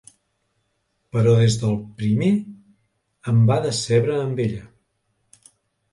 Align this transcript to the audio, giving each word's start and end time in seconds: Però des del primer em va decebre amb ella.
Però 1.15 1.33
des 1.41 1.57
del 1.63 1.77
primer 2.01 2.31
em 3.33 3.45
va 3.53 3.61
decebre 3.67 4.19
amb 4.23 4.45
ella. 4.51 4.67